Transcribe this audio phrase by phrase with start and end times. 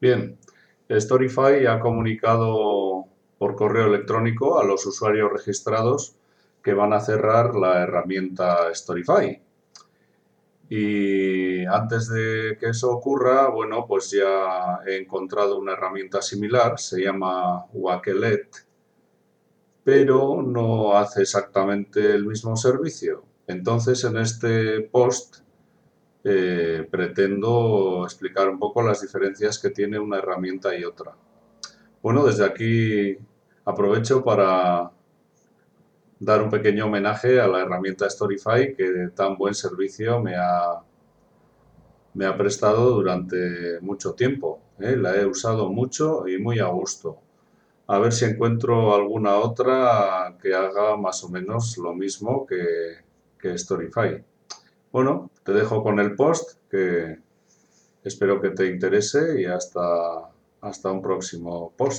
[0.00, 0.38] Bien,
[0.90, 3.04] Storify ha comunicado
[3.36, 6.16] por correo electrónico a los usuarios registrados
[6.62, 9.42] que van a cerrar la herramienta Storify.
[10.70, 17.02] Y antes de que eso ocurra, bueno, pues ya he encontrado una herramienta similar, se
[17.02, 18.64] llama Wakelet,
[19.84, 23.24] pero no hace exactamente el mismo servicio.
[23.46, 25.38] Entonces, en este post
[26.24, 31.14] eh, pretendo explicar un poco las diferencias que tiene una herramienta y otra.
[32.02, 33.18] Bueno, desde aquí
[33.64, 34.90] aprovecho para
[36.18, 40.82] dar un pequeño homenaje a la herramienta Storify que tan buen servicio me ha,
[42.14, 44.60] me ha prestado durante mucho tiempo.
[44.78, 44.96] ¿eh?
[44.96, 47.18] La he usado mucho y muy a gusto.
[47.86, 52.98] A ver si encuentro alguna otra que haga más o menos lo mismo que,
[53.38, 54.22] que Storify.
[54.92, 57.18] Bueno, te dejo con el post que
[58.02, 60.30] espero que te interese y hasta,
[60.60, 61.98] hasta un próximo post.